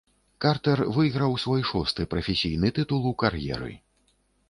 Картэр 0.45 0.79
выйграў 0.95 1.37
свой 1.45 1.61
шосты 1.73 2.09
прафесійны 2.17 2.75
тытул 2.81 3.01
у 3.15 3.17
кар'еры. 3.25 3.73